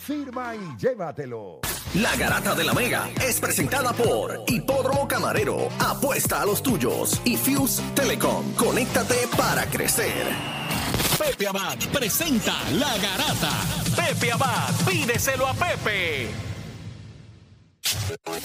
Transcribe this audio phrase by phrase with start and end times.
[0.00, 1.60] firma y llévatelo.
[1.94, 5.68] La Garata de la Mega es presentada por Hipódromo Camarero.
[5.78, 7.20] Apuesta a los tuyos.
[7.24, 8.54] Y Fuse Telecom.
[8.54, 10.26] Conéctate para crecer.
[11.18, 13.52] Pepe Abad presenta La Garata.
[13.94, 16.28] Pepe Abad, pídeselo a Pepe.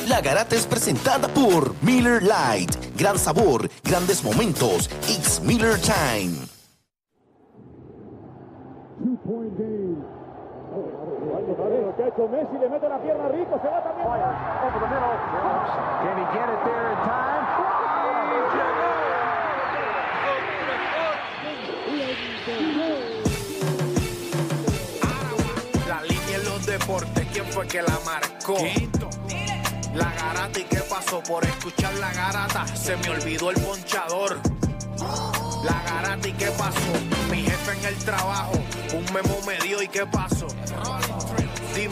[0.08, 2.76] La Garata es presentada por Miller Light.
[2.98, 4.90] Gran sabor, grandes momentos.
[5.08, 6.36] It's Miller Time.
[11.56, 14.07] Messi le mete la pierna rico, se va también.
[14.07, 15.16] Over the middle.
[16.04, 17.25] Can he get it there in time?
[25.88, 28.57] La línea en los deportes, ¿quién fue que la marcó?
[29.93, 34.40] La garata y qué pasó por escuchar la garata, se me olvidó el ponchador.
[35.64, 36.92] La garata y qué pasó,
[37.31, 38.53] mi jefe en el trabajo,
[38.94, 40.48] un memo me dio y qué pasó.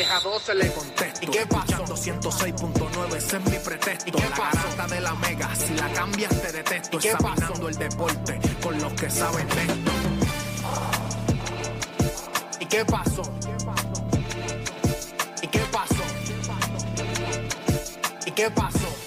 [0.00, 1.20] 10 a 12 le contesto.
[1.22, 1.84] ¿Y qué pasó?
[1.84, 4.08] 206.9, ese es mi pretexto.
[4.08, 4.76] ¿Y qué pasó?
[4.78, 6.96] la de la mega, si la cambias te detesto.
[6.96, 7.68] ¿Y qué pasó?
[7.68, 9.92] el deporte con los que saben de esto.
[12.60, 13.22] ¿Y qué pasó?
[13.42, 14.02] ¿Y qué pasó?
[15.42, 16.04] ¿Y qué pasó?
[18.24, 18.99] ¿Y qué pasó?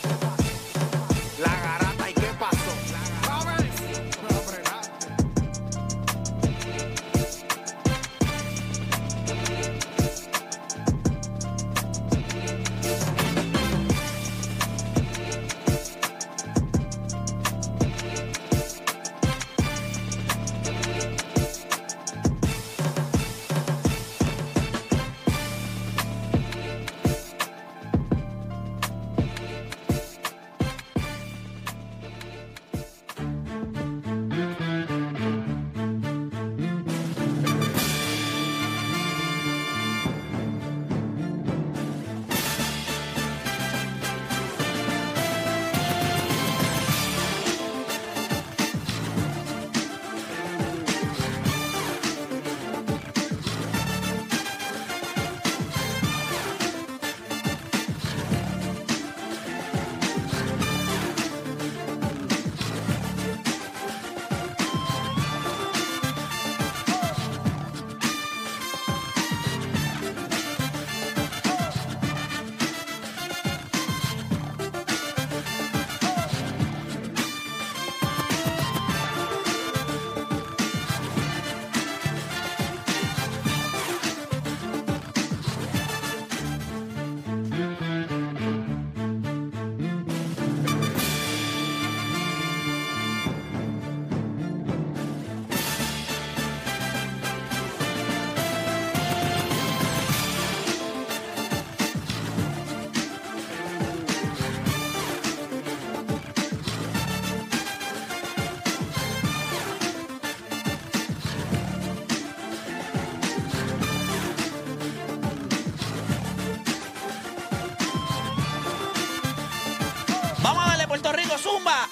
[121.54, 121.88] Zumba.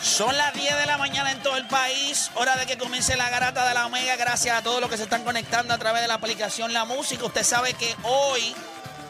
[0.00, 2.30] Son las 10 de la mañana en todo el país.
[2.34, 4.16] Hora de que comience la garata de la Omega.
[4.16, 7.24] Gracias a todos los que se están conectando a través de la aplicación La Música.
[7.24, 8.54] Usted sabe que hoy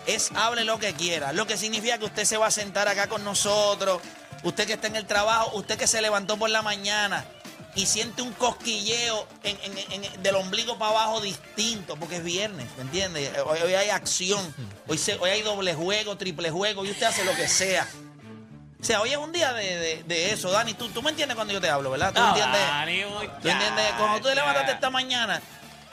[0.06, 1.32] es hable lo que quiera.
[1.32, 4.00] Lo que significa que usted se va a sentar acá con nosotros.
[4.42, 7.24] Usted que está en el trabajo, usted que se levantó por la mañana
[7.74, 12.66] y siente un cosquilleo en- en- en- del ombligo para abajo distinto, porque es viernes,
[12.76, 13.32] ¿me entiende?
[13.46, 14.54] Hoy, hoy hay acción,
[14.88, 17.86] hoy, se- hoy hay doble juego, triple juego, y usted hace lo que sea.
[18.82, 20.74] O sea, hoy es un día de, de- de eso, Dani.
[20.74, 22.12] Tú, tú me entiendes cuando yo te hablo, ¿verdad?
[22.12, 22.60] ¿Tú No, entiendes?
[22.60, 23.02] Dani,
[23.40, 23.92] ¿Tú entiendes?
[23.96, 25.40] Cuando tú te levantaste esta mañana,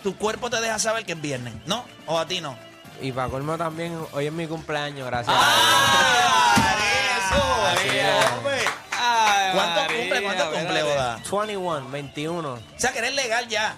[0.01, 1.85] tu cuerpo te deja saber que es viernes, ¿no?
[2.07, 2.57] ¿O a ti no?
[3.01, 5.35] Y para colmo también, hoy es mi cumpleaños, gracias.
[5.39, 6.75] ¡Ah!
[7.17, 7.65] ¡Eso!
[7.67, 8.31] Así eh, es.
[8.37, 8.59] hombre!
[8.91, 10.23] Ay, ¿Cuánto cumple?
[10.23, 10.83] ¿Cuánto cumple.
[10.83, 11.15] Oda?
[11.15, 12.53] 21, 21.
[12.53, 13.75] O sea, que eres legal ya.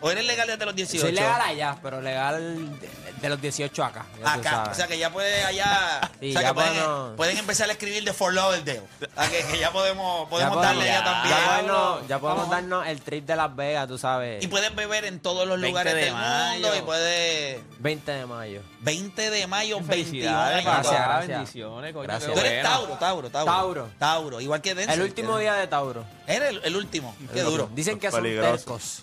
[0.00, 1.00] ¿O eres legal desde los 18?
[1.06, 2.78] Soy legal allá, pero legal
[3.20, 4.06] De los 18 acá.
[4.18, 4.70] ya tú Acá, sabes.
[4.70, 6.00] o sea que ya puede allá.
[6.20, 8.80] Sí, o sea ya que pueden, podemos- pueden empezar a escribir de Fort Lauderdale.
[8.80, 11.36] O sea que, que ya podemos, podemos ya darle allá también.
[11.36, 14.42] ya podemos, ya podemos darnos el trip de Las Vegas, tú sabes.
[14.44, 16.26] Y puedes beber en todos los 20 lugares de del mundo
[16.68, 16.74] mayo.
[16.76, 18.62] y puede 20 de mayo.
[18.80, 20.64] 20 de mayo, 21 Felicidades.
[20.64, 21.06] Gracias, papá.
[21.08, 21.28] gracias.
[21.38, 22.02] Bendiciones, coño.
[22.04, 22.28] Gracias.
[22.30, 22.68] qué Tú eres bueno.
[22.76, 23.52] Tauro, Tauro, Tauro.
[23.52, 23.88] Tauro.
[23.98, 24.94] Tauro, igual que Denzel.
[25.00, 26.04] El último día de Tauro.
[26.26, 27.14] Era el, el último.
[27.32, 27.68] Qué duro.
[27.74, 28.56] Dicen que son Peligroso.
[28.56, 29.00] tercos.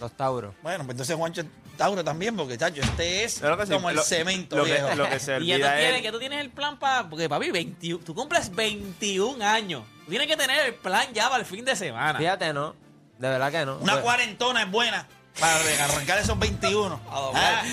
[0.00, 0.54] Los Tauros.
[0.62, 1.42] Bueno, pues entonces Juancho
[1.76, 4.72] Tauro también, porque chacho, este es Claro que sí, como el lo- cemento, lo que-
[4.72, 4.94] viejo.
[4.94, 7.08] lo que se Y ya tú, olvida tienes, tú tienes el plan para.
[7.08, 9.82] Porque, papi, 21 tú cumples 21 años.
[10.04, 12.18] Tú tienes que tener el plan ya para el fin de semana.
[12.18, 12.74] Fíjate, ¿no?
[13.18, 13.76] De verdad que no.
[13.78, 15.06] Una Pues, cuarentona es buena
[15.38, 17.00] para arrancar esos 21.
[17.10, 17.64] A doblar.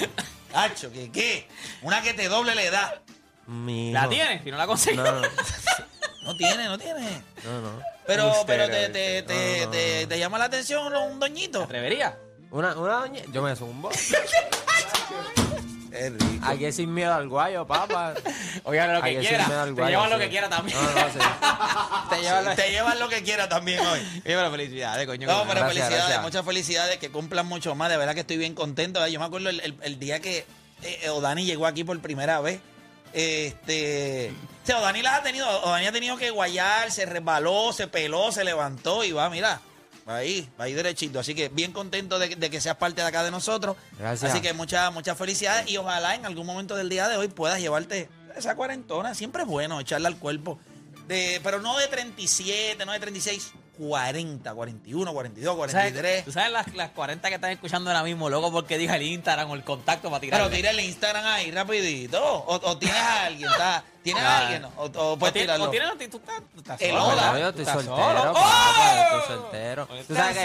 [0.54, 1.48] Ah, Chacho, ¿qué qué?
[1.82, 3.02] Una que te doble la edad.
[3.48, 4.44] ¿La tienes?
[4.44, 4.98] Si no la consigues.
[4.98, 5.22] No, no,
[6.24, 7.22] No tiene, no tiene.
[7.46, 7.82] no, no.
[8.06, 11.68] Pero, pero te, te, te, No, no, te- te llama la atención un ¿Te doñito.
[12.52, 13.22] Una, una doña.
[13.32, 13.90] Yo me zumbo.
[15.90, 16.46] Es rico.
[16.46, 18.14] Aquí es sin miedo al guayo, papá.
[18.66, 19.40] Oigan, lo que quiera.
[19.40, 20.22] sin miedo al Te guayo, llevan lo sí.
[20.24, 20.78] que quiera también.
[20.78, 21.20] No, no, sí.
[22.12, 24.00] Te llevan lo Te llevan lo que quieras también hoy.
[24.00, 25.28] Oye, pero felicidades, coño.
[25.28, 26.22] No, pero Gracias, felicidades, gracias.
[26.22, 27.90] muchas felicidades, que cumplan mucho más.
[27.90, 29.08] De verdad que estoy bien contento.
[29.08, 30.46] Yo me acuerdo el, el- el día que
[30.84, 32.60] eh, Odani llegó aquí por primera vez.
[33.14, 34.32] Este.
[34.64, 35.48] O sea, Odani las ha tenido.
[35.64, 39.62] Odani ha tenido que guayar, se resbaló, se peló, se levantó y va, mira.
[40.08, 41.20] Ahí, ahí derechito.
[41.20, 43.76] Así que bien contento de, de que seas parte de acá de nosotros.
[44.00, 44.32] Gracias.
[44.32, 47.60] Así que muchas, muchas felicidades y ojalá en algún momento del día de hoy puedas
[47.60, 49.14] llevarte esa cuarentona.
[49.14, 50.60] Siempre es bueno echarla al cuerpo.
[51.08, 56.26] De, pero no de 37, no de 36, 40, 41, 42, ¿Tú sabes, 43.
[56.26, 59.50] tú sabes las, las 40 que están escuchando ahora mismo, loco, porque dije el Instagram
[59.52, 60.40] o el contacto para tirar.
[60.42, 62.24] Pero tira el Instagram ahí rapidito.
[62.24, 63.84] O, o tienes a alguien, ¿está?
[64.04, 64.40] ¿Tienes a Ah.
[64.42, 64.66] alguien?
[64.66, 65.66] O, o puedes tirarlo.
[65.66, 67.40] o tienes, tú estás, tú estás El hola.
[67.40, 68.34] Yo estoy estás soltero,
[69.28, 69.88] soltero.
[70.08, 70.38] Tú sabes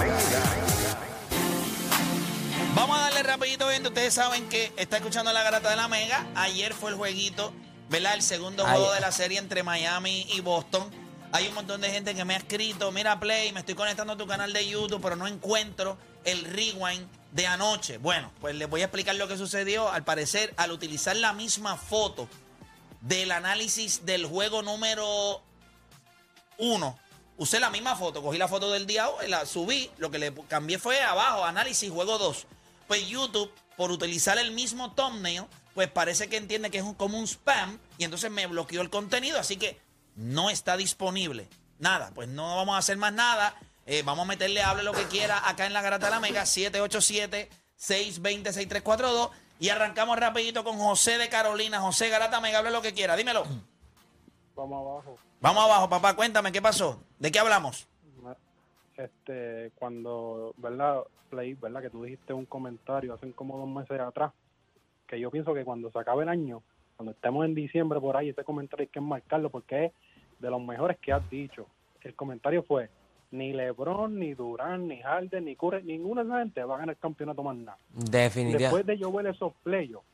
[2.76, 3.88] Vamos a darle rapidito, gente.
[3.88, 6.24] Ustedes saben que está escuchando la garata de la Mega.
[6.36, 7.52] Ayer fue el jueguito,
[7.90, 8.14] ¿verdad?
[8.14, 8.78] El segundo Ay.
[8.78, 10.84] juego de la serie entre Miami y Boston.
[11.36, 14.18] Hay un montón de gente que me ha escrito, mira Play, me estoy conectando a
[14.18, 17.98] tu canal de YouTube, pero no encuentro el rewind de anoche.
[17.98, 19.92] Bueno, pues les voy a explicar lo que sucedió.
[19.92, 22.30] Al parecer, al utilizar la misma foto
[23.02, 25.44] del análisis del juego número
[26.58, 26.98] uno,
[27.36, 30.34] usé la misma foto, cogí la foto del día hoy, la subí, lo que le
[30.48, 32.46] cambié fue abajo, análisis, juego 2.
[32.88, 35.44] Pues YouTube, por utilizar el mismo thumbnail,
[35.74, 38.90] pues parece que entiende que es un- como un spam y entonces me bloqueó el
[38.90, 39.84] contenido, así que
[40.16, 41.48] no está disponible.
[41.80, 43.56] Nada, pues no vamos a hacer más nada.
[43.86, 46.44] Eh, vamos a meterle hable lo que quiera acá en la Garata de la Mega,
[46.44, 49.30] 787-620-6342.
[49.60, 51.80] Y arrancamos rapidito con José de Carolina.
[51.80, 53.46] José Garata Mega, hable lo que quiera, dímelo.
[54.56, 55.18] Vamos abajo.
[55.42, 57.02] Vamos abajo, papá, cuéntame, ¿qué pasó?
[57.20, 57.88] ¿De qué hablamos?
[58.98, 61.02] Este, cuando, ¿verdad?
[61.30, 61.82] Play, ¿verdad?
[61.82, 64.32] Que tú dijiste un comentario hace como dos meses atrás,
[65.08, 66.64] que yo pienso que cuando se acabe el año,
[66.96, 69.92] cuando estemos en diciembre por ahí, ese comentario hay que marcarlo porque es
[70.40, 71.68] de los mejores que has dicho.
[72.02, 72.90] El comentario fue,
[73.32, 76.96] ni LeBron, ni Durán, ni Harden, ni Curry, ninguna de esa gente va a ganar
[76.96, 77.78] el campeonato más nada.
[77.92, 78.64] Definitivamente.
[78.64, 80.08] Después de yo ver esos playoffs,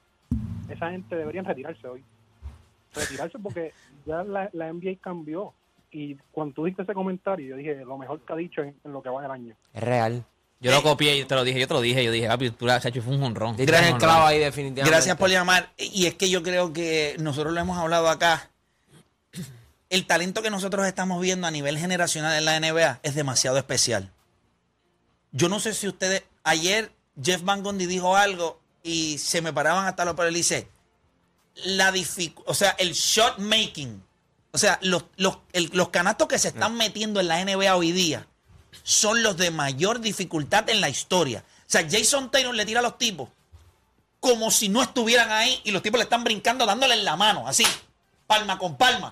[0.69, 2.03] esa gente deberían retirarse hoy.
[2.93, 3.73] Retirarse porque
[4.05, 5.53] ya la, la NBA cambió.
[5.91, 8.93] Y cuando tú diste ese comentario, yo dije, lo mejor que ha dicho en, en
[8.93, 9.55] lo que va del año.
[9.73, 10.23] Es real.
[10.61, 12.67] Yo lo copié, yo te lo dije, yo te lo dije, yo dije, papi, tú
[12.67, 13.55] la chacho fue un honrón.
[13.55, 14.91] Clavo ahí definitivamente.
[14.91, 15.71] Gracias por llamar.
[15.75, 18.50] Y es que yo creo que nosotros lo hemos hablado acá.
[19.91, 24.09] El talento que nosotros estamos viendo a nivel generacional en la NBA es demasiado especial.
[25.33, 26.23] Yo no sé si ustedes.
[26.45, 30.69] Ayer Jeff Van Gundy dijo algo y se me paraban hasta los pelos y dice:
[31.65, 31.93] La
[32.45, 34.01] O sea, el shot making.
[34.53, 38.25] O sea, los, los canastos que se están metiendo en la NBA hoy día
[38.83, 41.43] son los de mayor dificultad en la historia.
[41.67, 43.27] O sea, Jason Taylor le tira a los tipos
[44.21, 47.45] como si no estuvieran ahí y los tipos le están brincando dándole en la mano,
[47.45, 47.65] así,
[48.25, 49.09] palma con palma.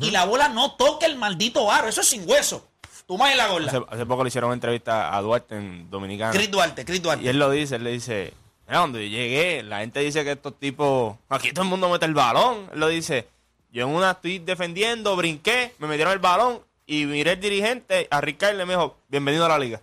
[0.00, 2.68] Y la bola no toca el maldito aro, eso es sin hueso.
[3.06, 3.68] Tú más en la gorla.
[3.68, 6.32] Hace, hace poco le hicieron una entrevista a Duarte en Dominicana.
[6.32, 7.24] Chris Duarte, Chris Duarte.
[7.24, 8.32] Y él lo dice, él le dice,
[8.68, 12.06] mira, cuando yo llegué, la gente dice que estos tipos, aquí todo el mundo mete
[12.06, 12.68] el balón.
[12.72, 13.26] Él lo dice,
[13.72, 18.20] yo en una estoy defendiendo, brinqué, me metieron el balón y miré el dirigente, a
[18.20, 19.80] Rick Kyle, le me dijo, bienvenido a la liga.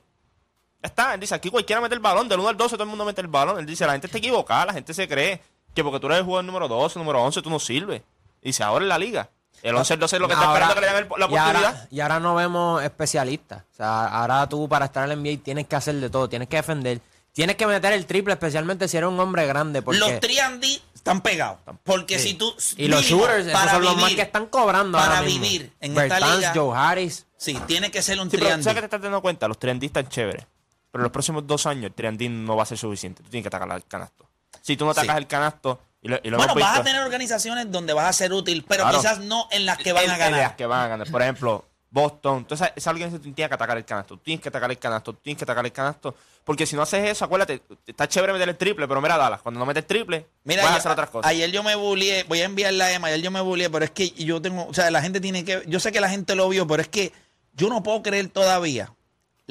[0.82, 2.89] Ya está, él dice, aquí cualquiera mete el balón, del 1 al 12 todo el
[2.89, 3.60] mundo mete el balón.
[3.60, 5.41] Él dice, la gente está equivocada, la gente se cree
[5.75, 8.01] que porque tú eres el jugador número 12, número 11, tú no sirves.
[8.41, 9.29] Dice, ahora en la liga.
[9.62, 11.25] El 11 el 12 es lo que está Ahora- esperando que le den el- la
[11.28, 11.88] y ahora- oportunidad.
[11.92, 13.63] Y ahora, no vemos especialistas.
[13.74, 16.48] O sea, ahora tú para estar en la NBA tienes que hacer de todo, tienes
[16.48, 17.01] que defender,
[17.34, 19.82] tienes que meter el triple, especialmente si eres un hombre grande.
[19.82, 21.58] Porque, Los 3D están pegados.
[21.84, 22.30] Porque Sí.
[22.30, 22.54] si tú.
[22.78, 25.42] y los shooters, esos son los más vivir, que están cobrando Para ahora mismo.
[25.44, 26.51] vivir en Bert esta liga.
[26.56, 27.25] Joe Harris.
[27.38, 28.63] Sí, tiene que ser un Sí, pero 3D.
[28.63, 29.48] ¿sabes que te estás dando cuenta?
[29.48, 30.46] Los triandistas están chéveres.
[30.92, 33.22] Pero en los próximos dos años el triandín no va a ser suficiente.
[33.24, 34.28] Tú tienes que atacar el canasto.
[34.62, 35.20] Si tú no atacas Sí.
[35.22, 38.32] el canasto, y lo, y lo Bueno, vas a tener organizaciones donde vas a ser
[38.34, 38.98] útil, pero Claro.
[39.00, 40.39] quizás no en las que van en- a en ganar.
[40.41, 41.12] las que van a ganar.
[41.12, 42.38] Por ejemplo, Boston.
[42.39, 44.18] Entonces, esa organización tiene que atacar el canasto.
[44.20, 45.13] Tienes que atacar el canasto.
[45.15, 46.15] Tienes que atacar el canasto.
[46.44, 49.60] Porque si no haces eso, acuérdate, está chévere meter el triple, pero mira, Dallas, cuando
[49.60, 51.29] no metes triple, Mira, vas a hacer otras cosas.
[51.29, 53.91] Ayer yo me bullié, voy a enviar la EMA, ayer yo me bullié, pero es
[53.91, 56.48] que yo tengo, o sea, la gente tiene que, yo sé que la gente lo
[56.50, 57.12] vio, pero es que
[57.53, 58.94] yo no puedo creer todavía.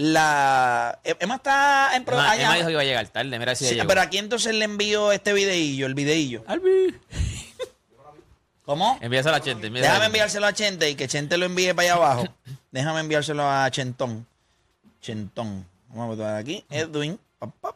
[0.00, 2.36] La E- Emma está en pro- Emma.
[2.36, 3.88] Emma dijo que iba a llegar tarde, mira si Sí, ya llegó.
[3.88, 6.44] pero aquí entonces le envío este videillo, el videillo.
[6.46, 6.94] Albi.
[8.64, 8.96] ¿Cómo?
[9.00, 9.66] Envíaselo a Chente.
[9.66, 12.28] envíaselo Déjame enviárselo a Chente y que Chente lo envíe para allá abajo.
[12.70, 14.24] Déjame enviárselo a Chentón.
[15.00, 15.66] Chentón.
[15.88, 16.64] Vamos a botar aquí.
[16.70, 17.18] Edwin.
[17.40, 17.74] pap, pap,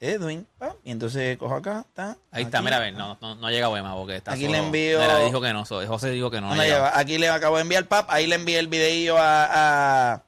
[0.00, 0.46] Edwin.
[0.58, 1.84] pap, y entonces cojo acá.
[1.86, 4.46] Está, Ahí está, mira, a ver, no, no, no ha llegado Emma porque está Aquí
[4.46, 4.52] solo.
[4.52, 6.54] le envío- Mira, dijo que no, José dijo que no.
[6.54, 6.98] No lleva.
[6.98, 8.08] Aquí le acabo de enviar pap.
[8.10, 10.22] Ahí le envié el videillo a, a,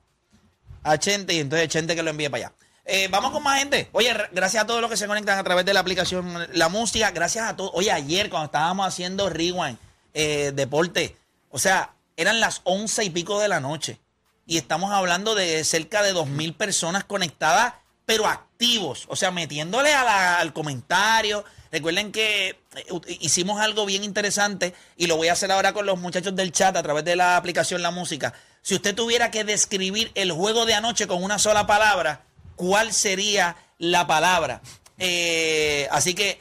[0.82, 2.54] a Chente y entonces Chente que lo envíe para allá.
[2.92, 3.88] Eh, vamos con más gente.
[3.92, 7.10] Oye, gracias a todos los que se conectan a través de la aplicación La Música.
[7.12, 7.70] Gracias a todos.
[7.74, 9.78] Oye, ayer cuando estábamos haciendo Rewind,
[10.12, 11.16] eh, deporte,
[11.50, 14.00] o sea, eran las once y pico de la noche.
[14.44, 17.74] Y estamos hablando de cerca de dos mil personas conectadas,
[18.06, 19.04] pero activos.
[19.08, 21.44] O sea, metiéndole al comentario.
[21.70, 26.00] Recuerden que eh, hicimos algo bien interesante y lo voy a hacer ahora con los
[26.00, 28.34] muchachos del chat a través de la aplicación La Música.
[28.62, 32.22] Si usted tuviera que describir el juego de anoche con una sola palabra,
[32.56, 34.60] ¿cuál sería la palabra?
[34.98, 36.40] Eh, así que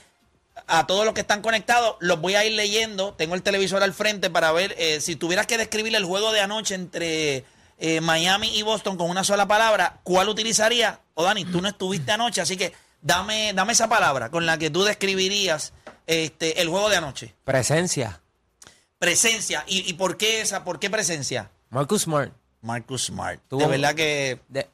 [0.68, 3.14] a todos los que están conectados, los voy a ir leyendo.
[3.14, 6.42] Tengo el televisor al frente para ver eh, si tuvieras que describir el juego de
[6.42, 7.46] anoche entre
[7.80, 11.00] eh, Miami y Boston con una sola palabra, ¿cuál utilizaría?
[11.16, 14.70] O Dani, tú no estuviste anoche, así que dame, dame esa palabra con la que
[14.70, 15.74] tú describirías
[16.06, 17.34] este, el juego de anoche.
[17.46, 18.22] Presencia.
[19.00, 19.64] Presencia.
[19.68, 20.64] ¿Y, y por qué esa?
[20.66, 21.50] ¿Por qué presencia?
[21.70, 22.32] Marcus Smart.
[22.62, 23.40] Marcus Smart.
[23.48, 24.70] Tuvo- de verdad que De-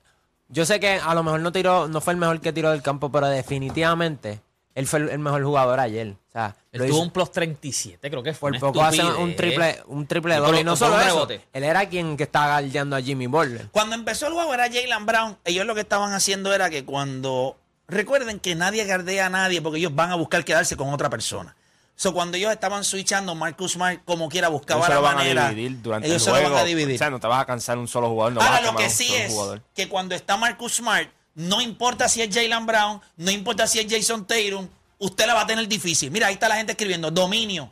[0.50, 2.82] yo sé que a lo mejor no tiró, no fue el mejor que tiró del
[2.82, 4.42] campo, pero definitivamente
[4.76, 6.10] él fue el, el mejor jugador ayer.
[6.30, 8.52] O sea, Él lo tuvo hizo- un plus 37, creo que fue.
[8.52, 9.24] por una poco hace estupidez.
[9.24, 10.60] un triple, un triple Y doble.
[10.62, 11.42] Y no solo un eso, rebote.
[11.54, 13.70] él era quien que estaba guardiando a Jimmy Butler.
[13.72, 15.38] Cuando empezó el juego era Jalen Brown.
[15.46, 17.58] Ellos lo que estaban haciendo era que cuando.
[17.88, 21.56] Recuerden que nadie gardea a nadie porque ellos van a buscar quedarse con otra persona.
[21.98, 25.52] So, cuando ellos estaban switchando, Marcus Smart, como quiera, buscaba se la manera.
[25.54, 26.50] durante ellos el se juego.
[26.50, 26.96] lo van a dividir.
[26.96, 28.78] O sea, no te vas a cansar un solo jugador, no vas Ahora, a lo
[28.78, 29.62] que sí es jugador.
[29.74, 33.86] que cuando está Marcus Smart, no importa si es Jalen Brown, no importa si es
[33.90, 34.68] Jason Tatum,
[35.00, 36.12] usted la va a tener difícil.
[36.12, 37.72] Mira, ahí está la gente escribiendo dominio.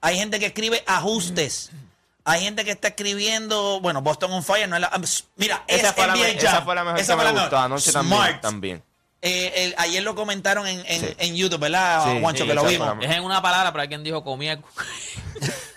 [0.00, 1.70] Hay gente que escribe ajustes.
[2.24, 4.88] Hay gente que está escribiendo, bueno, Boston on Fire no es la.
[4.88, 5.00] ah,
[5.36, 6.38] Mira, Esa es fue, la, NBA me- Jam.
[6.46, 7.56] esa fue la mejor Esa que fue me la gustó.
[7.56, 7.64] mejor.
[7.66, 8.40] Anoche Smart.
[8.40, 8.40] también.
[8.40, 8.82] también.
[9.26, 11.14] Eh, el- ayer lo comentaron en, en, Sí.
[11.18, 12.42] en YouTube, ¿verdad, Sí, Juancho?
[12.44, 12.94] sí, que lo vimos.
[13.00, 14.60] Es en una palabra, pero alguien dijo comía.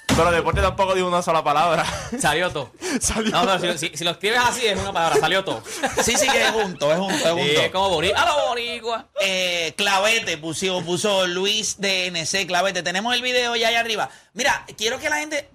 [0.07, 1.85] Pero deporte tampoco dijo una sola palabra.
[2.19, 2.71] Salió todo.
[2.99, 3.29] Salió.
[3.29, 5.61] No, pero si, si- si lo escribes así, es una palabra, salió todo.
[6.03, 7.43] Sí, sí, que es junto, es junto, es junto.
[7.43, 8.21] Sí, es como boricua.
[8.21, 9.05] ¡A lo boricua!
[9.21, 12.81] Eh, Clavete puso, puso Luis de NC Clavete.
[12.81, 14.09] Tenemos el video ya ahí arriba.
[14.33, 15.51] Mira, quiero que la gente.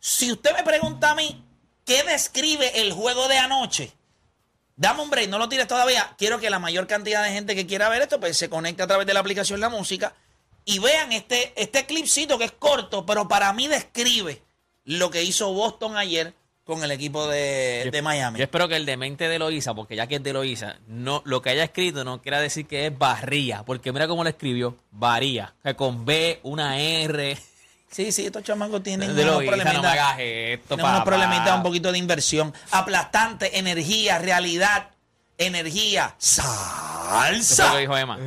[0.00, 1.42] Si usted me pregunta a mí,
[1.86, 3.90] ¿qué describe el juego de anoche?
[4.76, 6.14] Dame un break, no lo tires todavía.
[6.18, 8.86] Quiero que la mayor cantidad de gente que quiera ver esto, pues se conecte a
[8.86, 10.14] través de la aplicación La Música
[10.64, 14.42] y vean este, este clipcito que es corto, pero para mí describe
[14.84, 18.38] lo que hizo Boston ayer con el equipo de, de Miami.
[18.38, 21.42] Yo espero que el demente de Loíza, porque ya que es de Loíza, no, lo
[21.42, 25.54] que haya escrito no quiera decir que es barría, porque mira cómo lo escribió, varía,
[25.62, 27.36] que con B, una R.
[27.94, 30.16] Sí, sí, estos chamacos tienen De unos no problemitas.
[30.16, 32.52] tienen unos problemitas, un poquito de inversión.
[32.72, 34.88] Aplastante, energía, realidad,
[35.38, 37.66] energía, Eso salsa.
[37.68, 38.18] lo que dijo Emma.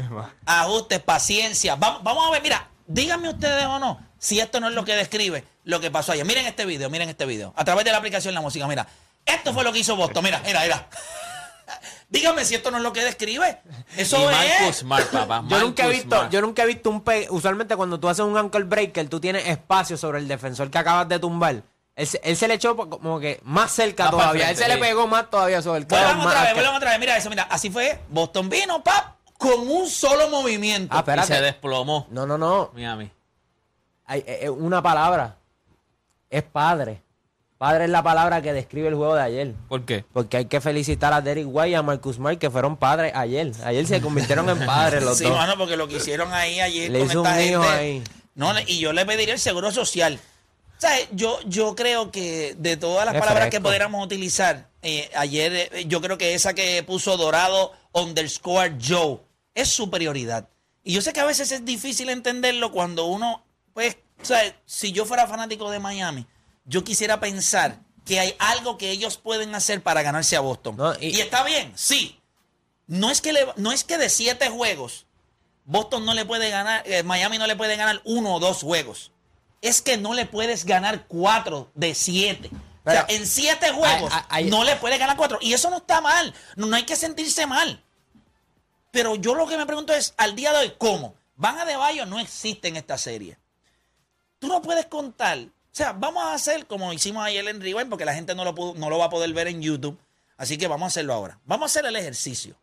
[0.46, 1.76] ajustes, paciencia.
[1.76, 4.96] Vamos, vamos a ver, mira, díganme ustedes o no si esto no es lo que
[4.96, 6.26] describe lo que pasó ayer.
[6.26, 7.54] Miren este video, miren este video.
[7.58, 8.88] A través de la aplicación La Música, mira.
[9.26, 10.24] Esto fue lo que hizo Boston.
[10.24, 10.88] Mira, mira, mira.
[12.10, 13.60] Díganme si esto no es lo que describe.
[13.98, 14.32] Eso y es.
[14.62, 15.44] Marcus Smart, papá.
[15.50, 16.32] Yo nunca he Marcus visto, Smart.
[16.32, 19.46] yo nunca he visto un pe usualmente cuando tú haces un ankle breaker, tú tienes
[19.48, 21.64] espacio sobre el defensor que acabas de tumbar.
[21.96, 24.46] Él, se- él se le echó como que más cerca todavía.
[24.46, 24.70] frente, él se sí.
[24.70, 27.00] le pegó más todavía sobre el Vuelvan otra vez, vuelvan otra vez.
[27.00, 27.44] Mira eso, mira.
[27.50, 28.00] Así fue.
[28.10, 30.96] Boston vino, pap, con un solo movimiento.
[30.96, 32.72] Ah, Y se desplomó No, no, no.
[32.74, 33.12] Miami.
[34.06, 35.36] Hay, eh, eh, una palabra.
[36.30, 37.02] Es padre.
[37.58, 39.54] Padre es la palabra que describe el juego de ayer.
[39.68, 40.06] ¿Por qué?
[40.14, 43.52] Porque hay que felicitar a Derek White y a Marcus Smart que fueron padres ayer.
[43.64, 45.34] Ayer se convirtieron en padres los sí, dos.
[45.34, 47.78] mano, porque lo que hicieron ahí ayer Le con hizo esta un hijo gente.
[47.78, 48.04] ahí.
[48.36, 50.20] No, y yo le pediría el seguro social.
[50.78, 55.10] O sea, yo, yo creo que de todas las Qué palabras que pudiéramos utilizar, eh,
[55.16, 59.18] ayer eh, yo creo que esa que puso Dorado underscore Joe
[59.56, 60.48] es superioridad.
[60.84, 64.92] Y yo sé que a veces es difícil entenderlo cuando uno, pues, o sea, si
[64.92, 66.28] yo fuera fanático de Miami,
[66.68, 70.78] yo quisiera pensar que hay algo que ellos pueden hacer para ganarse a Boston.
[70.78, 72.20] No, y, y- está bien, sí.
[72.86, 75.06] No es que, le- no es que de siete juegos
[75.66, 79.12] Boston no le puede ganar, eh, Miami no le puede ganar uno o dos juegos.
[79.62, 82.50] Es que no le puedes ganar cuatro de siete.
[82.86, 84.14] o sea, en siete juegos
[84.50, 85.40] no le puedes ganar cuatro.
[85.42, 86.34] Y eso no está mal.
[86.56, 87.84] No, no hay que sentirse mal.
[88.92, 91.16] Pero yo lo que me pregunto es, al día de hoy, ¿cómo?
[91.36, 93.38] Van a de Bayo no existe en esta serie.
[94.40, 95.40] Tú no puedes contar.
[95.78, 98.56] O sea, vamos a hacer como hicimos ayer en Rewind, porque la gente no lo,
[98.56, 99.96] pudo- no lo va a poder ver en YouTube.
[100.36, 101.38] Así que vamos a hacerlo ahora.
[101.46, 102.56] Vamos a hacer el ejercicio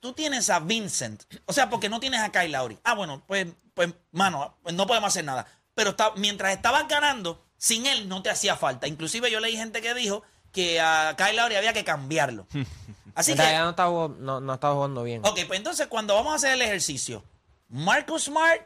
[0.00, 2.78] tú tienes a Vincent, o sea, porque no tienes a Kyle Lowry.
[2.84, 5.46] Ah, bueno, pues, pues, mano, pues no podemos hacer nada.
[5.74, 8.86] Pero está- mientras estabas ganando, sin él no te hacía falta.
[8.86, 10.22] Inclusive yo leí gente que dijo
[10.52, 12.46] que a Kyle Lowry había que cambiarlo.
[13.14, 15.24] Así En que, realidad no jugando- no, no jugando bien.
[15.24, 17.24] ok, pues entonces cuando vamos a hacer el ejercicio,
[17.70, 18.60] Marcus Smart,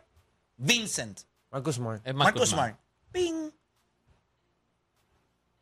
[0.57, 1.21] Vincent,
[1.53, 2.05] Marcus Smart.
[2.05, 3.13] Es Marcus, Marcus Smart, Smart.
[3.13, 3.51] ping.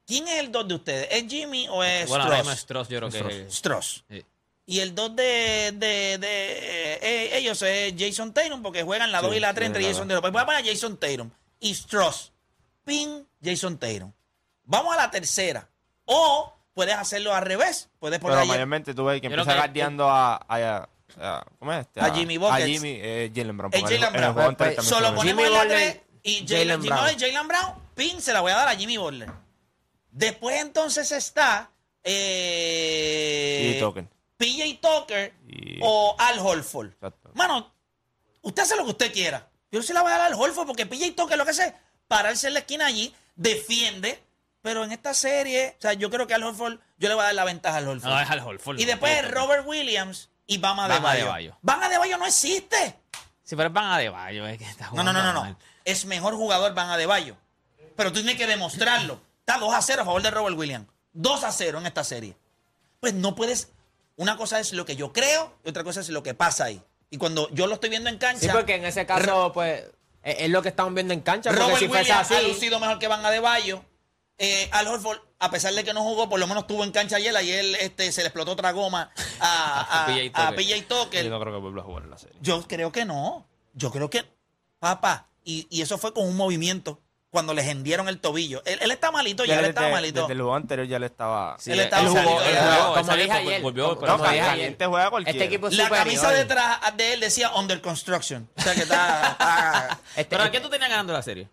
[0.06, 1.08] ¿Quién es el dos de ustedes?
[1.10, 2.86] ¿Es Jimmy o es Bueno, ahora mismo Stross?
[2.86, 3.54] Stross yo creo que es.
[3.54, 4.04] Stross.
[4.08, 4.24] Sí.
[4.68, 9.36] Y el 2 de, de, de eh, ellos es Jason Tatum, porque juegan la 2
[9.36, 10.20] y la 3 entre sí, Jason Tatum.
[10.22, 12.32] Pues voy a poner a Jason Tatum y Stross.
[12.84, 14.12] Ping, Jason Tatum.
[14.64, 15.68] Vamos a la tercera.
[16.04, 17.88] O puedes hacerlo al revés.
[18.00, 20.88] Puedes poner Pero a, mayormente tú ves que empieza que- a, a,
[21.20, 22.00] a- ¿Cómo es este?
[22.00, 22.64] A Jimmy Buckets.
[22.64, 23.72] A Jimmy, eh, Jalen Brown.
[23.72, 24.56] Es Jalen Brown.
[24.56, 27.18] Pues, Solo ponemos Jimmy en la Butler 3 y Jalen Brown.
[27.18, 27.74] Jalen Brown.
[27.94, 29.30] Ping, se la voy a dar a Jimmy Butler.
[30.16, 31.70] Después entonces está
[32.02, 34.08] eh, Token.
[34.38, 36.88] PJ Tucker Y- o Al Holford.
[36.92, 37.30] Exacto.
[37.34, 37.70] Mano,
[38.40, 39.46] usted hace lo que usted quiera.
[39.70, 41.74] Yo se la voy a dar al Holford porque PJ Tucker lo que hace es
[42.08, 44.22] pararse en la esquina allí, defiende,
[44.62, 47.26] pero en esta serie, o sea, yo creo que al Holford, yo le voy a
[47.26, 48.10] dar la ventaja al Holford.
[48.10, 48.78] No, es Al Horford.
[48.80, 51.24] y después es Robert Williams y Bama de Bama Bayo.
[51.24, 51.58] Adebayo.
[51.60, 52.98] Bama de Bayo no existe.
[53.42, 54.46] Sí, pero es Van Adebayo.
[54.46, 55.58] Es que está No, no, no, no, no.
[55.84, 57.36] Es mejor jugador Van Adebayo.
[57.96, 59.20] Pero tú tienes que demostrarlo.
[59.46, 60.88] Está 2 a 0 a favor de Robert Williams.
[61.12, 62.36] 2 a 0 en esta serie.
[62.98, 63.68] Pues no puedes.
[64.16, 66.82] Una cosa es lo que yo creo y otra cosa es lo que pasa ahí.
[67.10, 68.40] Y cuando yo lo estoy viendo en cancha.
[68.40, 69.84] Sí, porque en ese caso, pues,
[70.24, 71.50] es, es lo que estamos viendo en cancha.
[71.50, 73.84] Porque Robert si Williams ha así, lucido mejor que Van Adebayo.
[74.38, 77.14] Eh, Al Horford, a pesar de que no jugó, por lo menos estuvo en cancha
[77.16, 77.36] ayer.
[77.36, 80.52] Ayer este, se le explotó otra goma a, a, A PJ a.
[80.56, 81.24] PJ Tucker.
[81.24, 82.36] Yo no creo que vuelva a jugar en la serie.
[82.40, 83.46] Yo creo que no.
[83.74, 84.24] Yo creo que.
[84.80, 85.28] Papá.
[85.44, 87.00] Y, y eso fue con un movimiento.
[87.30, 88.62] Cuando le hendieron el tobillo.
[88.64, 90.20] Él, él está malito, ya, él desde, está malito.
[90.22, 91.56] desde el juego anterior ya le estaba...
[91.58, 92.22] Sí, Él estaba jugó,
[92.94, 94.60] Como dije ayer, volvió, como- pero como salió dije ayer.
[94.60, 94.70] ayer.
[94.72, 95.36] Este juega cualquiera.
[95.38, 98.48] este equipo es La camisa detrás de él decía under construction.
[98.56, 99.28] O sea que está.
[99.32, 101.48] está- Este- ¿Pero a quién tú tenías ganando la serie?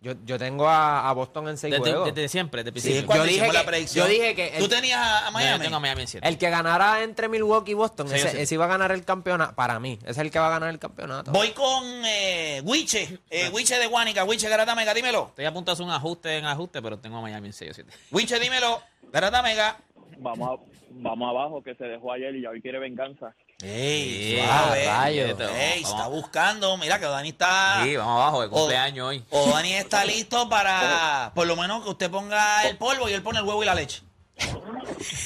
[0.00, 2.14] Yo, yo tengo a, a Boston en seis Desde, juegos.
[2.14, 3.14] desde siempre, desde el principio.
[3.16, 4.06] yo dije hicimos la que- predicción.
[4.06, 5.64] yo dije que el- Tú tenías a, a Yo Miami.
[5.64, 6.28] tengo a Miami en siete.
[6.28, 9.54] El que ganara entre Milwaukee y Boston, Sí, ese, iba a ganar el campeonato.
[9.56, 11.32] Para mí, ese es el que va a ganar el campeonato.
[11.32, 13.18] Voy con eh, Wiche.
[13.30, 14.24] Eh, Wiche de Guanica.
[14.24, 15.26] Wiche Garata Mega, dímelo.
[15.30, 17.70] Estoy a punto de hacer un ajuste en ajuste, pero tengo a Miami en 6
[17.70, 17.90] o 7.
[18.12, 18.80] Wiche, dímelo.
[19.12, 19.78] Garata Mega.
[20.18, 23.34] Vamos, a- vamos abajo, que se dejó ayer y ya hoy quiere venganza.
[23.60, 24.84] Ey, Sí, suave.
[25.74, 26.76] Ey, está buscando.
[26.76, 27.80] Mira que Dani está.
[27.82, 29.24] Sí, vamos abajo, de O- cumpleaños hoy.
[29.30, 33.22] O Dani está listo para, por lo menos, que usted ponga el polvo y él
[33.22, 34.02] pone el huevo y la leche.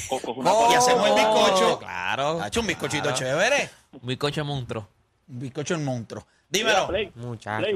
[0.09, 1.79] Co- y hacemos el bizcocho.
[1.79, 2.41] Claro.
[2.43, 3.17] Ha hecho un bizcochito claro.
[3.19, 3.71] chévere.
[4.01, 4.89] Un bizcocho monstruo.
[5.29, 6.27] Un bizcocho en monstruo.
[6.49, 6.89] Dímelo.
[7.17, 7.67] Muchacho.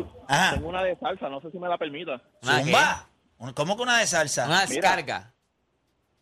[0.55, 2.21] Tengo una de salsa, no sé si me la permita.
[2.43, 3.07] ¿Una Zumba.
[3.55, 4.47] ¿Cómo que una de salsa?
[4.47, 4.67] Una Mira.
[4.69, 5.33] descarga.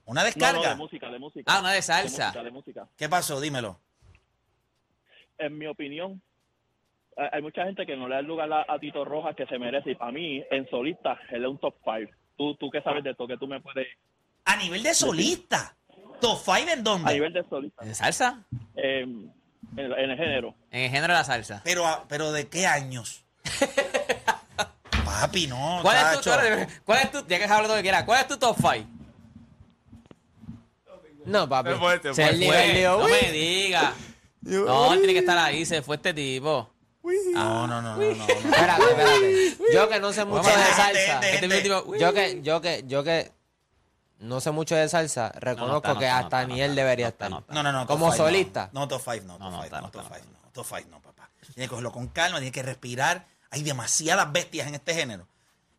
[0.07, 0.61] ¿Una No, descarga?
[0.63, 1.45] no, de música, de música.
[1.53, 2.27] Ah, una de De salsa.
[2.27, 2.87] música, de música.
[2.97, 3.41] ¿Qué pasó?
[3.41, 3.79] Dímelo.
[5.39, 6.21] En mi opinión,
[7.17, 9.59] hay- mucha gente que no le da el lugar a, a Tito Rojas que se
[9.59, 9.93] merece.
[9.93, 12.13] Y para mí, en solista, él es un top 5.
[12.37, 13.27] ¿Tú, tú qué sabes de esto?
[13.27, 13.87] que tú me puedes...?
[14.45, 15.77] A nivel de solista.
[16.21, 17.11] ¿Top 5 en dónde?
[17.11, 17.85] A nivel de solista.
[17.85, 18.45] ¿De salsa?
[18.77, 19.33] eh, en,
[19.77, 20.55] en el género.
[20.71, 21.61] En el género de la salsa.
[21.65, 23.25] Pero, a- pero ¿de qué años?
[25.05, 26.31] Papi, no, ¿Cuál es, tu.
[26.85, 28.89] ¿Cuál es tu, ya que hablas lo que quieras, cuál es tu top 5?
[31.27, 31.71] No, papi.
[31.71, 32.23] Se fue, se
[32.93, 33.95] no me diga.
[34.45, 36.71] No, él tiene que estar ahí, se fue este tipo.
[37.33, 38.15] No, no, no, no, no.
[38.15, 38.27] no.
[38.27, 39.57] Espérate, espérate.
[39.73, 41.21] Yo que no sé mucho de salsa.
[41.21, 41.69] Este.
[41.99, 43.33] Yo que, yo que, yo que
[44.21, 47.31] no sé mucho de salsa, reconozco que hasta no ni él no debería estar.
[47.31, 47.45] no.
[47.49, 48.71] No, no, Como five, solista.
[48.73, 50.51] No, top 5, no, No, top no 5, está, no, no top 5, no.
[50.53, 51.31] Top 5, no, papá.
[51.41, 53.27] Tiene que cogerlo con calma, tiene que respirar.
[53.51, 55.29] Hay demasiadas bestias en este género.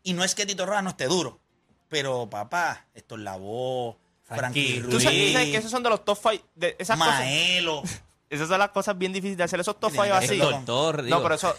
[0.04, 1.40] Y no es que Tito Rojas no esté duro,
[1.90, 5.72] pero papá, esto es la voz, Frankie Frankie ¿Tú Ruiz, sabes, tú sabes que esos
[5.72, 6.46] son de los top 5?
[6.54, 7.82] De esas, cosas, Maelo.
[8.30, 10.36] Esas son las cosas bien difíciles de hacer, esos top 5 Tiene que así.
[10.36, 10.52] digo.
[11.10, 11.56] No, pero eso...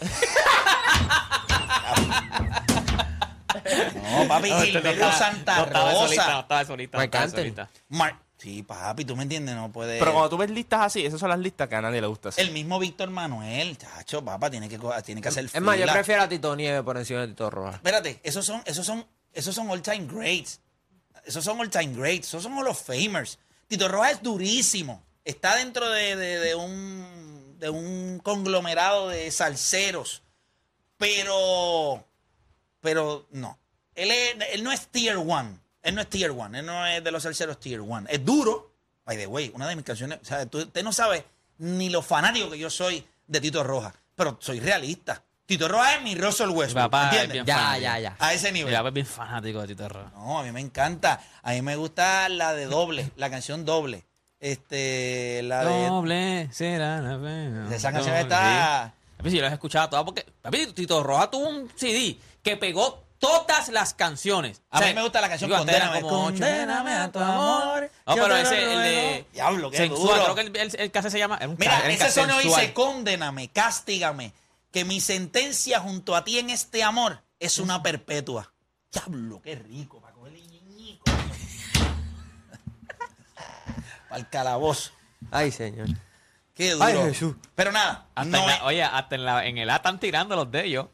[4.11, 5.71] No, papi, Gilberto Santa no no
[6.03, 6.13] Rosa.
[6.13, 7.67] estaba no Marc estaba Anthony.
[7.89, 9.97] Mar- Sí, papi, tú me entiendes, no puede.
[9.97, 12.29] Pero cuando tú ves listas así, esas son las listas que a nadie le gusta
[12.29, 12.45] hacer.
[12.45, 16.21] El mismo Víctor Manuel, chacho, papá, tiene que, tiene que hacer Es más, yo prefiero
[16.21, 17.75] a Tito Nieves por encima de Tito Rojas.
[17.75, 19.03] Espérate, esos son, esos son,
[19.33, 20.59] esos son all time greats.
[21.25, 22.27] Esos son all time greats.
[22.27, 23.39] Esos son Hall of Famers.
[23.67, 25.03] Tito Rojas es durísimo.
[25.27, 30.23] Está dentro de, de- de un, de un conglomerado de salseros.
[30.97, 32.05] Pero,
[32.81, 33.57] pero no.
[33.95, 35.59] Él, es- él no es tier one.
[35.83, 36.59] Él no es tier one.
[36.59, 38.07] Él no es de los salseros tier one.
[38.11, 38.73] Es duro.
[39.05, 40.19] By the way, una de mis canciones.
[40.21, 41.25] O sea, tú- usted no sabe
[41.59, 43.93] ni lo fanático que yo soy de Tito Rojas.
[44.15, 45.23] Pero soy realista.
[45.45, 46.85] Tito Rojas es mi Russell Mi Westbrook.
[46.91, 47.33] papá es ¿Entiendes?
[47.33, 47.81] bien Ya, fanático.
[47.83, 48.15] ya, ya.
[48.19, 48.73] A ese Mi nivel.
[48.73, 50.13] papá es bien fanático de Tito Rojas.
[50.13, 51.21] No, a mí me encanta.
[51.41, 54.03] A mí me gusta la de doble, la canción doble.
[54.39, 55.87] Este, la de.
[55.87, 57.67] Doble será la pena.
[57.73, 58.21] Esa canción Doble.
[58.21, 58.93] está.
[59.17, 60.25] Papi, si las he escuchado todas porque.
[60.41, 64.61] Papi, Tito Rojas tuvo un CD que pegó todas las canciones.
[64.69, 66.25] A mí me gusta la canción Condéname, como.
[66.25, 67.89] Condéname a tu amor.
[68.05, 69.25] No, pero lo ese, el de.
[69.33, 70.33] Diablo, qué sensual, duro.
[70.33, 71.37] creo que el, el, el cassette se llama.
[71.37, 74.33] Era un ca- Mira, ese sonido dice: Condéname, castígame.
[74.71, 78.53] Que mi sentencia junto a ti en este amor es una perpetua.
[78.91, 79.99] Diablo, qué rico.
[84.11, 84.91] El calabozo.
[85.31, 85.87] Ay, señor.
[86.53, 86.85] Qué duro.
[86.85, 87.35] Ay, Jesús.
[87.55, 89.99] Pero nada, Hasta no en la- es- oye, hasta en, la, en el A están
[89.99, 90.87] tirando los de ellos.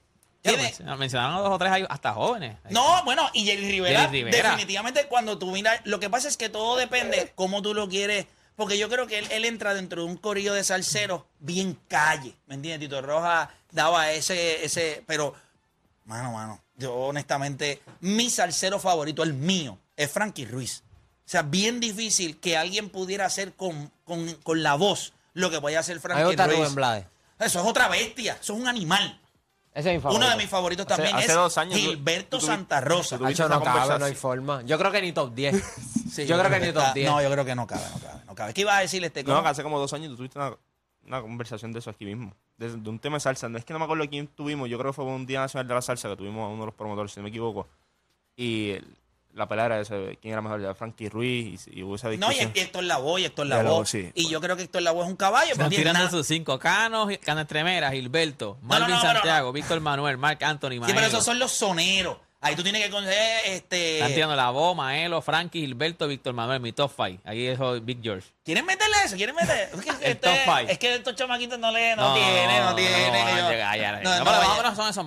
[0.43, 2.57] Mencionaron, mencionaron dos o tres ahí, hasta jóvenes.
[2.69, 4.49] No, bueno, y Jerry Rivera, Jerry Rivera.
[4.49, 8.27] definitivamente cuando tú miras, lo que pasa es que todo depende cómo tú lo quieres,
[8.57, 12.35] porque yo creo que él, él entra dentro de un corillo de salseros bien calle,
[12.47, 12.89] ¿me entiendes?
[12.89, 15.33] Tito Roja daba ese, ese, pero,
[16.03, 20.83] mano, mano, yo honestamente, mi salsero favorito, el mío, es Frankie Ruiz.
[21.25, 25.59] O sea, bien difícil que alguien pudiera hacer con, con, con la voz lo que
[25.61, 26.59] podía hacer Frankie gusta Ruiz.
[26.59, 27.05] Rubén Blades.
[27.39, 29.19] Eso es otra bestia, eso es un animal.
[29.73, 30.23] Ese es mi favorito.
[30.23, 33.17] Uno de mis favoritos Hace- también hace es dos años tú- Gilberto tú Santa Rosa.
[33.17, 34.61] tú tuviste Hacho, no esa cabe, no hay forma.
[34.63, 35.55] Yo creo que ni top 10.
[36.13, 37.09] Sí, yo creo que ni está- top 10.
[37.09, 38.53] No, yo creo que no cabe, no cabe, no cabe.
[38.53, 39.23] ¿Qué ibas a decirle este?
[39.23, 40.55] No, que hace como dos años tú tuviste una,
[41.07, 42.35] una conversación de eso aquí mismo.
[42.57, 43.49] De, de un tema de salsa.
[43.49, 44.69] No es que no me acuerdo quién tuvimos.
[44.69, 46.65] Yo creo que fue un Día Nacional de la Salsa que tuvimos a uno de
[46.67, 47.67] los promotores, si no me equivoco.
[48.35, 48.87] Y el-
[49.35, 51.67] la pelea era quién era mejor, ya Frankie Ruiz.
[51.67, 52.51] Y, y hubo esa No, y discusión.
[52.55, 53.63] Héctor Lavoe, y Héctor Lavoe.
[53.63, 54.11] Lavoe, sí.
[54.15, 55.51] Y yo creo que Héctor Lavoe es un caballo.
[55.53, 59.79] Están tiene tirando nada- sus cinco canos, Cana Estremera, Gilberto, Marvin no, pero Santiago, Víctor
[59.79, 60.95] Manuel, Marc Anthony, Sí, Maelo.
[60.95, 62.17] pero esos son los soneros.
[62.45, 63.99] Ahí tú tienes que conocer este.
[63.99, 67.17] Están tirando la voz, Maelo, Frankie, Gilberto, Víctor Manuel, mi top five.
[67.23, 68.27] Ahí es Big George.
[68.43, 69.15] ¿Quieren meterle eso?
[69.15, 69.63] ¿Quieren meterle?
[69.63, 70.69] Es que, El este- top five.
[70.73, 73.07] es que estos chamaquitos no le, no, tiene, no tiene.
[73.07, 74.89] no van a yo- llegar, ya, No, no, no, pero ya- más o menos son
[74.89, 75.05] esos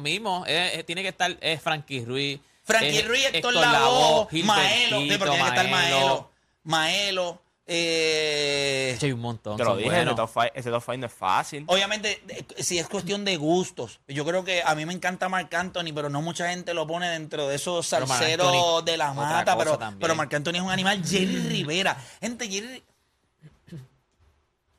[2.66, 3.08] Frankie Ruiz.
[3.08, 5.00] Ruiz, Héctor Lavoe, Lavoe, Maelo.
[5.00, 6.30] Sí, porque tiene que estar Maelo.
[6.64, 7.42] Maelo.
[7.68, 9.56] Eh, Hay un montón.
[9.56, 10.12] Te lo dije, buenos.
[10.12, 11.64] ese top five- ese top five no es fácil.
[11.66, 13.98] Obviamente, eh, si es cuestión de gustos.
[14.06, 17.08] Yo creo que a mí me encanta Marc Anthony, pero no mucha gente lo pone
[17.08, 19.56] dentro de esos salseros de la mata.
[19.56, 19.98] Pero, también.
[20.00, 21.02] pero Marc Anthony es un animal.
[21.04, 21.96] Jerry Rivera.
[22.20, 22.84] Gente, Jerry.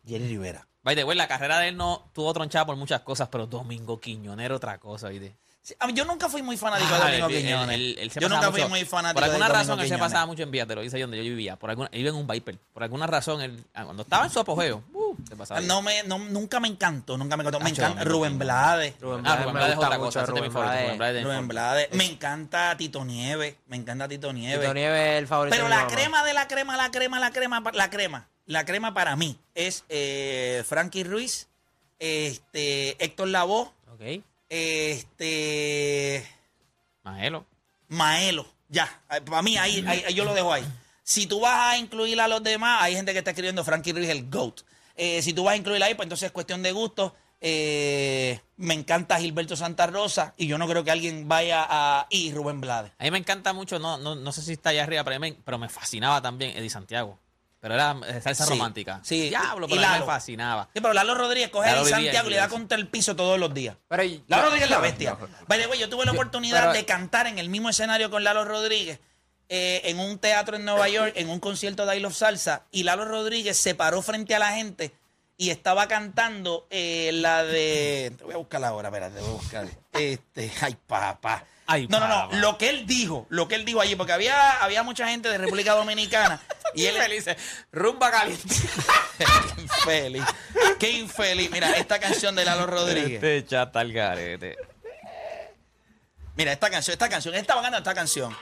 [0.06, 0.66] Jerry Rivera.
[0.84, 4.56] The way, la carrera de él no tuvo tronchada por muchas cosas, pero Domingo Quiñonero
[4.56, 5.36] otra cosa, ¿viste?
[5.68, 7.76] Sí, a mí- yo nunca fui muy fanático Ah, de Domingo él- él- Quiñones.
[7.76, 10.26] él- yo pasaba nunca fui mucho- muy fanático Por alguna de razón él se pasaba
[10.26, 11.58] mucho en te lo dice donde yo vivía.
[11.58, 12.58] Por alguna, él vive en un Viper.
[12.74, 15.60] Por alguna razón, él, ah, cuando estaba en su apogeo, uh, se pasaba.
[15.60, 17.60] No me, no, nunca me encantó, nunca me encantó.
[17.60, 18.40] Me encanta Rubén.
[18.40, 18.96] Blades.
[19.02, 20.22] Rubén Ah, Blades Rubén me Blades es otra cosa.
[20.24, 20.96] es mi Rubén favorito.
[20.96, 21.24] Blades.
[21.26, 21.98] Rubén Blades Rubén.
[21.98, 23.56] Me encanta Tito Nieves.
[23.68, 24.62] Me encanta Tito Nieves.
[24.62, 27.62] Tito Nieves es el favorito Pero la crema de la crema, la crema, la crema,
[27.74, 28.30] la crema.
[28.46, 31.50] La crema para mí es eh, Frankie Ruiz,
[32.00, 34.24] este, Héctor Lavoe, Ok.
[34.50, 36.28] Este,
[37.04, 37.46] Maelo.
[37.90, 38.46] Maelo.
[38.70, 40.64] Ya, para mí ahí, ahí- yo lo dejo ahí.
[41.04, 44.10] Si tú vas a incluir a los demás, hay gente que está escribiendo Frankie Ruiz
[44.10, 44.62] el GOAT.
[44.96, 47.16] Eh, si tú vas a incluir ahí, pues entonces es cuestión de gusto.
[47.40, 52.08] Eh, me encanta Gilberto Santa Rosa y yo no creo que alguien vaya a...
[52.10, 52.92] Y Rubén Blades.
[52.98, 55.34] A mí me encanta mucho, no, no, no sé si está allá arriba, pero me,
[55.46, 57.20] pero me fascinaba también Eddie Santiago.
[57.68, 59.00] Pero era eh, salsa Sí, romántica.
[59.04, 59.30] sí.
[59.30, 60.70] Diablo, Y pero mí me fascinaba.
[60.74, 63.54] Sí, pero Lalo Rodríguez coge a Santiago y le da contra el piso todos los
[63.54, 63.76] días.
[63.88, 65.18] Pero y- Lalo yo- Rodríguez es la bestia.
[65.48, 68.24] By the way, yo tuve la oportunidad pero- de cantar en el mismo escenario con
[68.24, 69.00] Lalo Rodríguez
[69.50, 72.84] eh, en un teatro en Nueva York, en un concierto de I Love Salsa, y
[72.84, 74.94] Lalo Rodríguez se paró frente a la gente
[75.38, 78.12] y estaba cantando eh, la de...
[78.18, 79.68] Te voy a buscar ahora, espérate, te voy a buscar.
[79.94, 81.46] Este, ay, papá.
[81.70, 82.38] Ay, no, no, no, papá.
[82.38, 85.38] lo que él dijo, lo que él dijo allí, porque había, había mucha gente de
[85.38, 86.40] República Dominicana
[86.74, 86.96] y él...
[86.96, 87.26] feliz.
[87.74, 88.48] Rumba caliente.
[89.18, 90.24] Qué infeliz.
[90.80, 91.52] Qué infeliz.
[91.52, 93.16] Mira, esta canción de Lalo Rodríguez.
[93.16, 94.56] Este chata al garete.
[96.38, 98.36] Mira, esta canción, esta canción, él estaba ganando esta canción.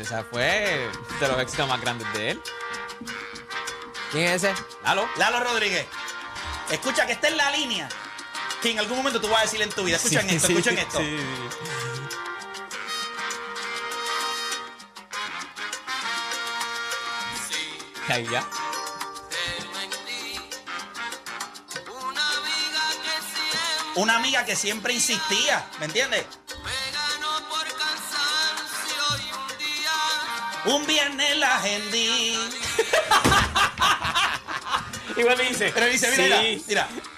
[0.00, 0.88] Esa fue
[1.20, 2.40] de los éxitos más grandes de él.
[4.12, 4.54] ¿Quién es ese?
[4.84, 5.08] Lalo.
[5.16, 5.86] Lalo Rodríguez.
[6.70, 7.88] Escucha que esta es la línea
[8.62, 9.96] que en algún momento tú vas a decir en tu vida.
[9.96, 10.98] Escuchen Sí, esto, sí, escuchen esto.
[10.98, 11.16] sí.
[18.08, 18.42] Ahí ya.
[23.96, 26.24] Una amiga que siempre insistía, ¿me entiendes?
[30.66, 32.36] Un viernes la agendí.
[35.16, 35.72] Igual me dice.
[35.74, 36.62] Pero dice, mira, Sí.
[36.66, 36.88] mira, mira.
[36.92, 37.17] Mira.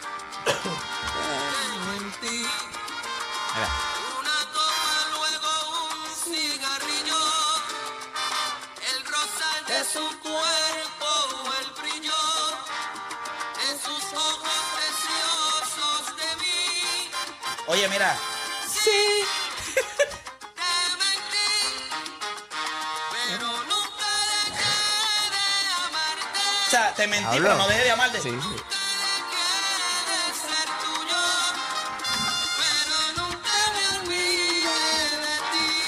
[27.00, 27.42] Te mentí, Hablo.
[27.44, 28.20] pero no dejé de amarte.
[28.20, 28.56] Sí, sí.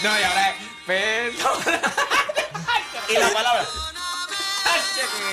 [0.03, 0.57] No, y ahora.
[0.87, 1.83] Perdón.
[3.11, 3.67] Y la palabra.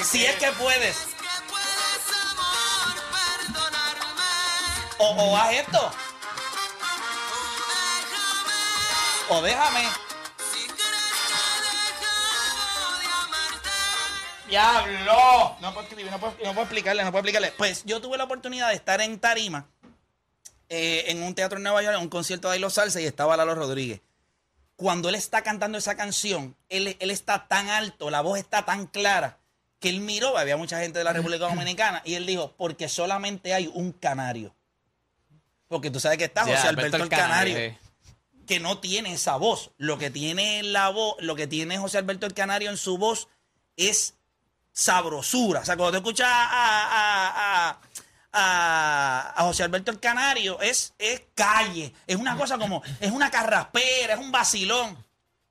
[0.04, 0.98] Si es que puedes.
[4.98, 5.92] O, o haz esto.
[9.30, 10.09] O déjame.
[14.50, 15.58] ¡Diablo!
[15.62, 17.54] No puedo escribir, no puedo, no puedo explicarle, no puedo explicarle.
[17.58, 19.68] Pues yo tuve la oportunidad de estar en Tarima,
[20.70, 23.38] eh, en un teatro en Nueva York, en un concierto de Hilo Salsa, y estaba
[23.38, 24.02] Lalo Rodríguez.
[24.76, 28.88] Cuando él está cantando esa canción, él, él está tan alto, la voz está tan
[28.88, 29.38] clara,
[29.80, 33.54] que él miró, había mucha gente de la República Dominicana, y él dijo, porque solamente
[33.54, 34.56] hay un canario.
[35.70, 37.78] Porque tú sabes que está Ya, José Alberto, el Canario eh.
[38.48, 39.72] que no tiene esa voz.
[39.78, 43.28] Lo que tiene la voz, lo que tiene José Alberto el Canario en su voz
[43.78, 44.16] es
[44.80, 45.60] sabrosura.
[45.60, 47.80] O sea, cuando tú escuchas a, a-
[48.32, 53.30] a- a- José Alberto el Canario, es, es calle, es una cosa como, es una
[53.30, 55.04] carraspera, es un vacilón.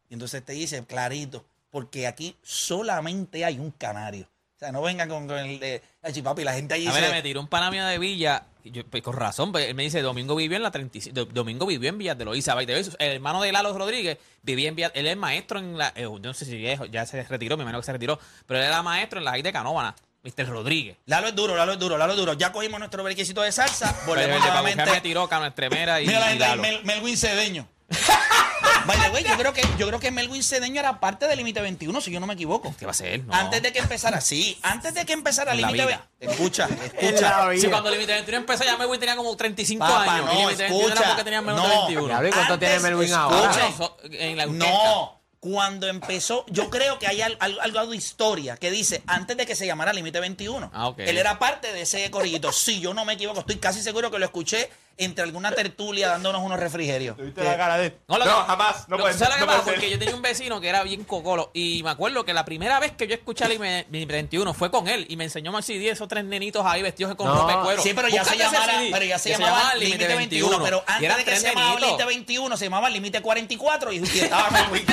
[0.09, 4.27] Y entonces te dice clarito, porque aquí solamente hay un canario.
[4.57, 6.93] O sea, no vengan con, con el de ay, sí, papi, la gente allí A
[6.93, 8.47] ver, me tiró un pana mío de Villa.
[8.71, 11.15] Yo, pues, con razón, pues, él me dice, Domingo vivió en la 35.
[11.15, 12.55] Do- Domingo vivió en Villas de Loíza.
[12.61, 14.93] El hermano de Lalo Rodríguez vivía en Villas.
[14.95, 15.89] Él es maestro en la.
[15.97, 18.19] eh, yo no sé si es- ya se retiró, me imagino que se retiró.
[18.47, 20.49] Pero él era maestro en la de Canóvana, Mr.
[20.49, 20.97] Rodríguez.
[21.07, 22.33] Lalo es duro, Lalo es duro, Lalo es duro.
[22.35, 24.85] Ya cogimos nuestro brequecito de salsa, volvemos nuevamente.
[24.85, 27.69] Me tiró Cano Estremera y, Mira la gente Melwin Cedeño.
[28.89, 31.61] By the way, yo creo que yo creo que Melwin Cedeño era parte del Límite
[31.61, 32.75] 21, si yo no me equivoco.
[32.79, 33.23] ¿Qué va a ser?
[33.25, 33.35] No.
[33.35, 36.09] Antes de que empezara, sí, antes de que empezara En la Límite vida.
[36.19, 36.33] 21.
[36.33, 37.49] Escucha, escucha.
[37.51, 37.71] vida.
[37.71, 40.27] cuando Límite 21 empezó, ya Melwin tenía como 35 Papá, años.
[40.27, 41.09] no, y Límite 21 era escucha.
[41.11, 41.75] porque tenía menos de No.
[41.83, 42.07] 21.
[42.09, 43.23] Diablo, ¿y cuánto Antes, tiene Melvin escucha.
[43.23, 43.57] ahora?
[43.71, 44.67] No, so- en la orquesta.
[44.67, 49.37] No, cuando empezó, yo creo que hay al- al- algo de historia que dice antes
[49.37, 50.71] de que se llamara Límite 21.
[50.75, 50.99] Ah, ok.
[51.01, 52.51] Él era parte de ese corillito.
[52.53, 56.43] Sí, yo no me equivoco, estoy casi seguro que lo escuché entre alguna tertulia dándonos
[56.43, 57.17] unos refrigerios.
[57.17, 57.99] ¿Tuviste la cara de.?
[58.09, 58.89] No, No, lo que- jamás.
[58.89, 59.29] No lo- puede ¿sabes ser.
[59.29, 59.63] lo No que pasa?
[59.65, 59.91] puede Porque ser.
[59.93, 62.93] yo tenía un vecino que era bien cocolo y me acuerdo que la primera vez
[62.93, 66.09] que yo escuché el IME 21 fue con él y me enseñó más CD esos
[66.09, 67.83] tres nenitos ahí vestidos con No, ropa de cuero.
[67.83, 70.63] Sí, pero ya se Búscate ese llamaba, CD, pero ya se que llamaba Límite 21,
[70.63, 71.87] pero Y antes eran de que tres se llamaba nenitos.
[71.89, 74.85] Límite 21 se llamaba Límite 44 y, y estaba Melwin.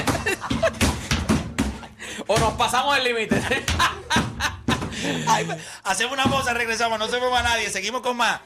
[2.27, 3.41] O nos pasamos el límite.
[5.27, 5.47] Ay,
[5.83, 8.39] Hacemos una pausa, regresamos, no se mueva nadie, seguimos con más.